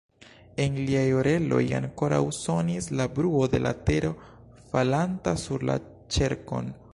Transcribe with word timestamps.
En 0.63 0.77
liaj 0.85 1.03
oreloj 1.17 1.59
ankoraŭ 1.79 2.21
sonis 2.37 2.87
la 3.01 3.07
bruo 3.19 3.43
de 3.55 3.61
la 3.67 3.75
tero 3.91 4.11
falanta 4.73 5.35
sur 5.47 5.71
la 5.73 5.77
ĉerkon. 6.19 6.75